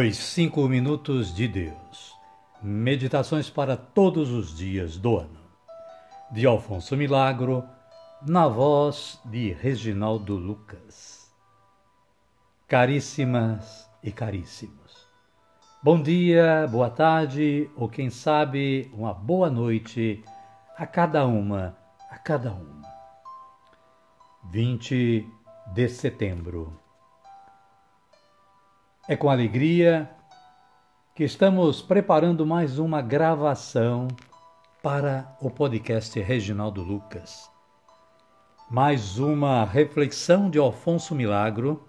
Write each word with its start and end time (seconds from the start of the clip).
Os 0.00 0.16
Cinco 0.16 0.68
Minutos 0.68 1.34
de 1.34 1.48
Deus. 1.48 2.14
Meditações 2.62 3.50
para 3.50 3.76
todos 3.76 4.30
os 4.30 4.56
dias 4.56 4.96
do 4.96 5.18
ano. 5.18 5.40
De 6.30 6.46
Alfonso 6.46 6.96
Milagro, 6.96 7.64
na 8.24 8.46
voz 8.46 9.20
de 9.24 9.52
Reginaldo 9.52 10.36
Lucas. 10.36 11.34
Caríssimas 12.68 13.90
e 14.00 14.12
caríssimos. 14.12 15.08
Bom 15.82 16.00
dia, 16.00 16.68
boa 16.70 16.90
tarde 16.90 17.68
ou 17.74 17.88
quem 17.88 18.08
sabe 18.08 18.88
uma 18.94 19.12
boa 19.12 19.50
noite 19.50 20.22
a 20.76 20.86
cada 20.86 21.26
uma, 21.26 21.76
a 22.08 22.16
cada 22.16 22.52
um. 22.52 22.82
20 24.52 25.28
de 25.74 25.88
setembro 25.88 26.87
é 29.08 29.16
com 29.16 29.30
alegria 29.30 30.10
que 31.14 31.24
estamos 31.24 31.80
preparando 31.80 32.44
mais 32.44 32.78
uma 32.78 33.00
gravação 33.00 34.06
para 34.82 35.34
o 35.40 35.48
podcast 35.48 36.20
Reginaldo 36.20 36.82
Lucas. 36.82 37.50
Mais 38.70 39.18
uma 39.18 39.64
reflexão 39.64 40.50
de 40.50 40.58
Alfonso 40.58 41.14
Milagro 41.14 41.88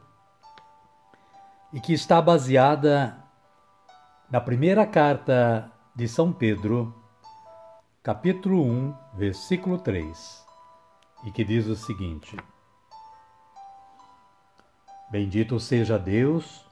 e 1.74 1.82
que 1.82 1.92
está 1.92 2.22
baseada 2.22 3.22
na 4.32 4.40
primeira 4.40 4.88
carta 4.88 5.70
de 5.94 6.08
São 6.08 6.32
Pedro, 6.32 6.96
capítulo 8.02 8.64
1, 8.64 8.96
versículo 9.16 9.78
3, 9.78 10.46
e 11.26 11.32
que 11.32 11.44
diz 11.44 11.68
o 11.68 11.76
seguinte: 11.76 12.38
Bendito 15.12 15.60
seja 15.60 16.00
Deus 16.00 16.69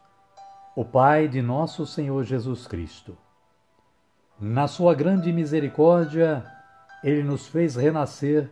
o 0.78 0.86
Pai 0.86 1.28
de 1.28 1.42
nosso 1.42 1.88
Senhor 1.88 2.23
Jesus 2.23 2.67
Cristo. 2.67 3.17
Na 4.39 4.67
sua 4.67 4.94
grande 4.94 5.33
misericórdia, 5.33 6.45
ele 7.03 7.23
nos 7.23 7.47
fez 7.47 7.75
renascer 7.75 8.47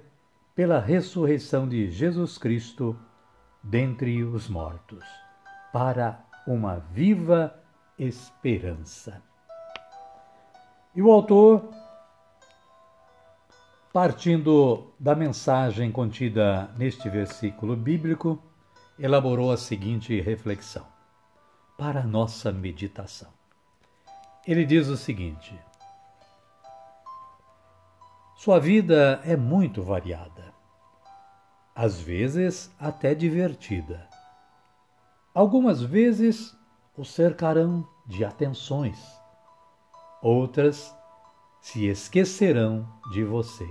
pela 0.56 0.80
ressurreição 0.80 1.70
de 1.70 1.92
Jesus 1.92 2.40
Cristo 2.40 3.00
dentre 3.62 4.24
os 4.24 4.50
mortos, 4.50 5.06
para 5.72 6.20
uma 6.48 6.80
viva 6.80 7.54
esperança. 8.00 9.22
E 10.96 11.04
o 11.04 11.12
autor, 11.12 11.70
partindo 13.94 14.96
da 15.00 15.14
mensagem 15.14 15.92
contida 15.92 16.72
neste 16.76 17.08
versículo 17.08 17.76
bíblico, 17.76 18.42
elaborou 18.98 19.52
a 19.52 19.58
seguinte 19.58 20.20
reflexão 20.20 20.95
para 21.78 22.02
a 22.02 22.08
nossa 22.08 22.52
meditação. 22.52 23.30
Ele 24.46 24.66
diz 24.66 24.88
o 24.88 24.98
seguinte: 24.98 25.60
Sua 28.36 28.60
vida 28.60 29.22
é 29.24 29.36
muito 29.36 29.82
variada, 29.84 30.54
às 31.76 32.00
vezes 32.00 32.72
até 32.80 33.14
divertida. 33.16 34.08
Algumas 35.34 35.82
vezes 35.82 36.56
o 36.96 37.04
cercarão 37.04 37.88
de 38.06 38.24
atenções, 38.24 39.00
outras 40.22 40.96
se 41.60 41.88
esquecerão 41.88 42.88
de 43.12 43.24
você. 43.24 43.68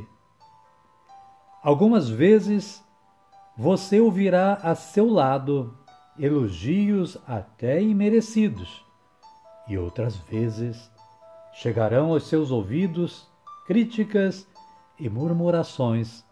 Algumas 1.62 2.08
vezes 2.08 2.84
você 3.56 4.00
ouvirá 4.00 4.54
a 4.54 4.74
seu 4.74 5.08
lado 5.08 5.78
elogios 6.18 7.18
até 7.26 7.82
imerecidos, 7.82 8.84
e 9.68 9.76
outras 9.76 10.16
vezes 10.16 10.90
chegarão 11.52 12.12
aos 12.12 12.26
seus 12.28 12.50
ouvidos 12.50 13.28
críticas 13.66 14.46
e 14.98 15.08
murmurações 15.08 16.24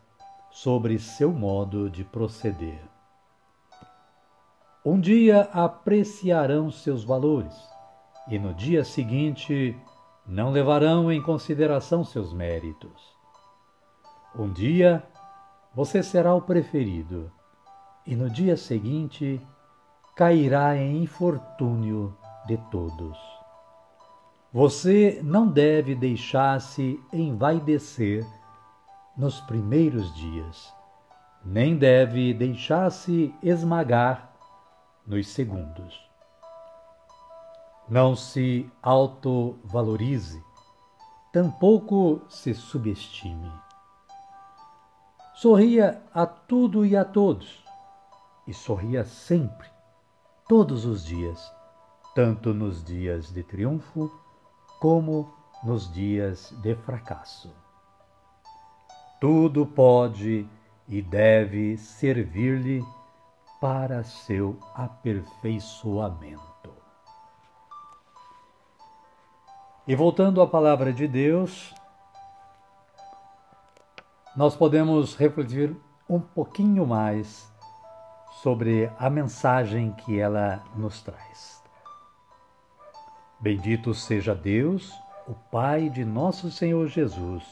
sobre 0.50 0.98
seu 0.98 1.32
modo 1.32 1.88
de 1.88 2.04
proceder. 2.04 2.82
Um 4.84 5.00
dia 5.00 5.42
apreciarão 5.52 6.70
seus 6.70 7.04
valores 7.04 7.54
e 8.28 8.38
no 8.38 8.52
dia 8.52 8.84
seguinte 8.84 9.76
não 10.26 10.50
levarão 10.50 11.10
em 11.10 11.22
consideração 11.22 12.04
seus 12.04 12.32
méritos. 12.32 13.16
Um 14.36 14.52
dia 14.52 15.02
você 15.74 16.02
será 16.02 16.34
o 16.34 16.42
preferido 16.42 17.32
e 18.06 18.14
no 18.14 18.28
dia 18.28 18.56
seguinte 18.56 19.40
cairá 20.14 20.76
em 20.76 21.02
infortúnio 21.02 22.14
de 22.46 22.58
todos. 22.70 23.18
Você 24.52 25.20
não 25.24 25.48
deve 25.48 25.94
deixar-se 25.94 27.02
envaidecer 27.10 28.26
nos 29.16 29.40
primeiros 29.40 30.14
dias, 30.14 30.70
nem 31.42 31.78
deve 31.78 32.34
deixar-se 32.34 33.34
esmagar 33.42 34.34
nos 35.06 35.28
segundos. 35.28 35.98
Não 37.88 38.14
se 38.14 38.70
autovalorize, 38.82 40.44
tampouco 41.32 42.20
se 42.28 42.52
subestime. 42.52 43.50
Sorria 45.34 46.02
a 46.12 46.26
tudo 46.26 46.84
e 46.84 46.94
a 46.94 47.04
todos, 47.04 47.64
e 48.46 48.52
sorria 48.52 49.04
sempre 49.04 49.71
todos 50.52 50.84
os 50.84 51.02
dias, 51.02 51.50
tanto 52.14 52.52
nos 52.52 52.84
dias 52.84 53.32
de 53.32 53.42
triunfo 53.42 54.12
como 54.78 55.32
nos 55.64 55.90
dias 55.90 56.54
de 56.60 56.74
fracasso. 56.74 57.50
Tudo 59.18 59.64
pode 59.64 60.46
e 60.86 61.00
deve 61.00 61.78
servir-lhe 61.78 62.84
para 63.62 64.04
seu 64.04 64.58
aperfeiçoamento. 64.74 66.70
E 69.88 69.96
voltando 69.96 70.42
à 70.42 70.46
palavra 70.46 70.92
de 70.92 71.08
Deus, 71.08 71.74
nós 74.36 74.54
podemos 74.54 75.16
refletir 75.16 75.74
um 76.06 76.20
pouquinho 76.20 76.86
mais 76.86 77.50
sobre 78.40 78.90
a 78.98 79.10
mensagem 79.10 79.92
que 79.92 80.18
ela 80.18 80.62
nos 80.74 81.02
traz. 81.02 81.62
Bendito 83.38 83.92
seja 83.92 84.34
Deus, 84.34 84.92
o 85.26 85.34
Pai 85.34 85.90
de 85.90 86.04
nosso 86.04 86.50
Senhor 86.50 86.86
Jesus. 86.88 87.44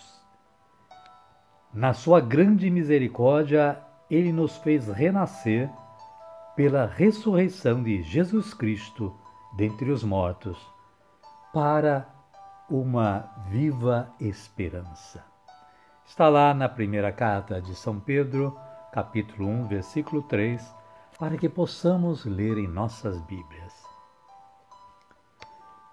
Na 1.73 1.93
sua 1.93 2.21
grande 2.21 2.71
misericórdia, 2.71 3.81
ele 4.11 4.33
nos 4.33 4.57
fez 4.57 4.89
renascer 4.89 5.71
pela 6.57 6.87
ressurreição 6.87 7.83
de 7.83 8.03
Jesus 8.03 8.53
Cristo 8.55 9.17
dentre 9.57 9.91
os 9.91 10.03
mortos, 10.03 10.59
para 11.53 12.09
uma 12.69 13.31
viva 13.49 14.13
esperança. 14.21 15.25
Está 16.05 16.29
lá 16.29 16.53
na 16.55 16.69
primeira 16.69 17.13
carta 17.13 17.61
de 17.61 17.75
São 17.75 17.99
Pedro, 17.99 18.57
capítulo 18.93 19.49
1, 19.49 19.69
versículo 19.69 20.23
3, 20.23 20.75
para 21.19 21.37
que 21.37 21.49
possamos 21.49 22.25
ler 22.25 22.59
em 22.59 22.67
nossas 22.67 23.21
Bíblias. 23.23 23.73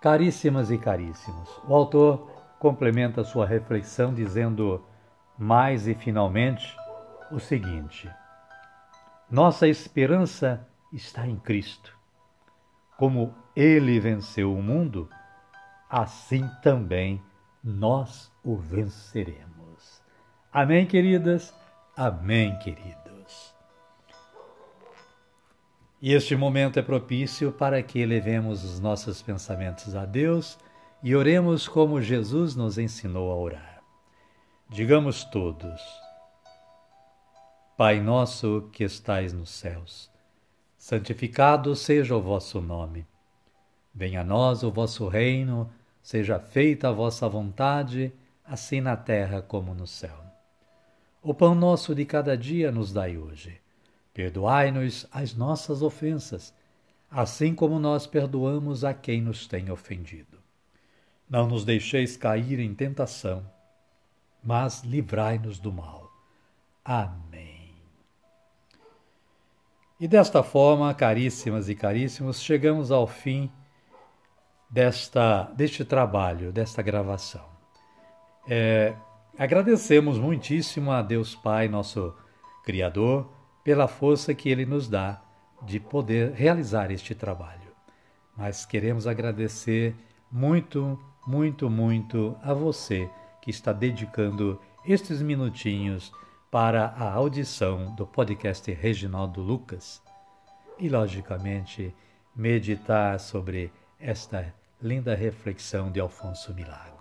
Caríssimas 0.02 0.72
e 0.72 0.78
caríssimos, 0.78 1.50
o 1.68 1.76
autor 1.76 2.32
complementa 2.60 3.24
sua 3.24 3.46
reflexão 3.46 4.14
dizendo 4.14 4.84
mais 5.38 5.88
e 5.88 5.94
finalmente 5.94 6.76
o 7.32 7.40
seguinte: 7.40 8.10
Nossa 9.30 9.68
esperança 9.68 10.68
está 10.92 11.28
em 11.28 11.38
Cristo. 11.38 11.96
Como 12.98 13.34
ele 13.56 14.00
venceu 14.00 14.54
o 14.54 14.62
mundo, 14.62 15.10
assim 15.90 16.50
também 16.64 17.22
nós 17.64 18.32
o 18.44 18.56
venceremos. 18.56 20.02
Amém, 20.52 20.88
queridas? 20.88 21.54
Amém, 21.98 22.56
queridos. 22.60 23.56
E 26.00 26.14
este 26.14 26.36
momento 26.36 26.78
é 26.78 26.84
propício 26.84 27.52
para 27.52 27.82
que 27.82 27.98
elevemos 27.98 28.64
os 28.64 28.80
nossos 28.80 29.24
pensamentos 29.24 29.96
a 29.96 30.06
Deus 30.06 30.60
e 31.02 31.16
oremos 31.16 31.68
como 31.68 32.00
Jesus 32.00 32.56
nos 32.56 32.78
ensinou 32.78 33.32
a 33.32 33.36
orar. 33.36 33.82
Digamos 34.70 35.24
todos: 35.24 35.82
Pai 37.76 38.00
nosso 38.00 38.70
que 38.72 38.84
estais 38.84 39.34
nos 39.34 39.50
céus, 39.50 40.12
santificado 40.78 41.76
seja 41.76 42.16
o 42.16 42.22
vosso 42.22 42.62
nome. 42.62 43.08
Venha 43.92 44.22
a 44.22 44.24
nós 44.24 44.62
o 44.62 44.70
vosso 44.70 45.08
reino, 45.08 45.68
seja 46.00 46.40
feita 46.40 46.90
a 46.90 46.92
vossa 46.92 47.28
vontade, 47.28 48.14
assim 48.46 48.82
na 48.82 48.96
terra 48.96 49.42
como 49.42 49.74
no 49.74 49.88
céu. 49.88 50.26
O 51.22 51.34
pão 51.34 51.56
nosso 51.56 51.94
de 51.94 52.06
cada 52.06 52.38
dia 52.38 52.72
nos 52.72 52.94
dai 52.94 53.18
hoje 53.18 53.60
Perdoai-nos 54.18 55.06
as 55.12 55.36
nossas 55.36 55.84
ofensas, 55.84 56.52
assim 57.08 57.54
como 57.54 57.78
nós 57.78 58.08
perdoamos 58.08 58.84
a 58.84 58.92
quem 58.92 59.22
nos 59.22 59.46
tem 59.46 59.69
ofendido. 59.69 60.40
Não 61.30 61.48
nos 61.48 61.64
deixeis 61.64 62.18
cair 62.18 62.60
em 62.60 62.74
tentação, 62.74 63.48
mas 64.44 64.84
livrai-nos 64.84 65.60
do 65.60 65.72
mal. 65.72 66.12
Amém. 66.84 67.75
E 70.00 70.08
desta 70.08 70.42
forma, 70.42 70.92
caríssimas 70.96 71.70
e 71.70 71.75
caríssimos, 71.75 72.42
chegamos 72.42 72.92
ao 72.92 73.06
fim 73.06 73.52
desta, 74.68 75.44
deste 75.56 75.86
trabalho, 75.86 76.52
desta 76.52 76.81
gravação. 76.81 77.46
É, 78.50 78.96
agradecemos 79.38 80.18
muitíssimo 80.18 80.92
a 80.92 81.01
Deus 81.01 81.36
Pai, 81.36 81.68
nosso 81.68 82.13
Criador, 82.63 83.30
pela 83.63 83.88
força 83.88 84.34
que 84.34 84.50
Ele 84.50 84.66
nos 84.66 84.88
dá 84.88 85.22
de 85.62 85.80
poder 85.80 86.31
realizar 86.31 86.92
este 86.92 87.13
trabalho. 87.13 87.72
Mas 88.36 88.66
queremos 88.66 89.07
agradecer 89.07 89.95
muito, 90.31 91.00
muito, 91.25 91.69
muito 91.69 92.36
a 92.42 92.54
você 92.54 93.10
que 93.42 93.50
está 93.50 93.72
dedicando 93.72 94.60
estes 94.86 95.22
minutinhos 95.22 96.12
para 96.50 96.88
a 96.98 97.12
audição 97.12 97.94
do 97.95 98.06
podcast 98.06 98.72
Reginaldo 98.72 99.42
Lucas 99.42 100.01
e, 100.80 100.88
logicamente, 100.88 101.94
meditar 102.36 103.19
sobre 103.19 103.72
esta 104.00 104.54
linda 104.81 105.16
reflexão 105.16 105.92
de 105.92 106.00
Alfonso 106.00 106.54
Milagro. 106.54 106.97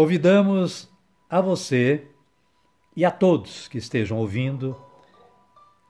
Convidamos 0.00 0.88
a 1.28 1.42
você 1.42 2.06
e 2.96 3.04
a 3.04 3.10
todos 3.10 3.68
que 3.68 3.76
estejam 3.76 4.16
ouvindo 4.16 4.74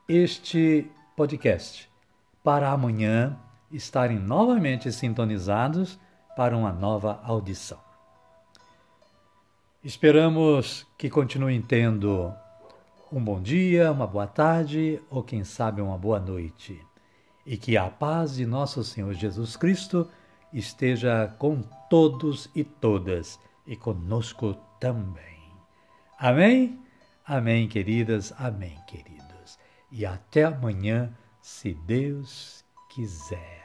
este 0.08 0.90
podcast 1.16 1.88
para 2.42 2.72
amanhã 2.72 3.38
estarem 3.70 4.18
novamente 4.18 4.90
sintonizados 4.90 5.96
para 6.36 6.56
uma 6.56 6.72
nova 6.72 7.20
audição. 7.22 7.78
Esperamos 9.84 10.84
que 10.98 11.08
continuem 11.08 11.62
tendo 11.62 12.34
um 13.12 13.22
bom 13.22 13.40
dia, 13.40 13.92
uma 13.92 14.08
boa 14.08 14.26
tarde 14.26 15.00
ou, 15.08 15.22
quem 15.22 15.44
sabe, 15.44 15.80
uma 15.80 15.96
boa 15.96 16.18
noite. 16.18 16.84
E 17.46 17.56
que 17.56 17.76
a 17.76 17.88
paz 17.88 18.34
de 18.34 18.44
nosso 18.44 18.82
Senhor 18.82 19.14
Jesus 19.14 19.56
Cristo 19.56 20.10
esteja 20.52 21.32
com 21.38 21.62
todos 21.88 22.50
e 22.56 22.64
todas 22.64 23.38
e 23.70 23.76
conosco 23.76 24.52
também. 24.78 25.40
Amém? 26.18 26.78
Amém, 27.24 27.66
queridas, 27.66 28.34
amém, 28.36 28.76
queridos 28.86 29.30
e 29.90 30.06
até 30.06 30.44
amanhã, 30.44 31.12
se 31.40 31.74
Deus 31.74 32.64
quiser. 32.88 33.59